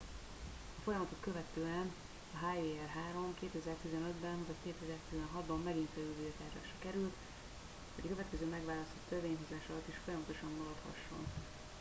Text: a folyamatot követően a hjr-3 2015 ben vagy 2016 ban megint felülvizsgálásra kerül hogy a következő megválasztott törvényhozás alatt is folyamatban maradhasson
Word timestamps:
a 0.77 0.81
folyamatot 0.83 1.17
követően 1.19 1.91
a 2.33 2.37
hjr-3 2.37 3.33
2015 3.39 4.11
ben 4.13 4.37
vagy 4.47 4.55
2016 4.63 5.43
ban 5.45 5.61
megint 5.61 5.89
felülvizsgálásra 5.93 6.77
kerül 6.79 7.11
hogy 7.95 8.03
a 8.03 8.07
következő 8.13 8.45
megválasztott 8.49 9.05
törvényhozás 9.09 9.65
alatt 9.69 9.87
is 9.87 9.99
folyamatban 10.03 10.35
maradhasson 10.57 11.23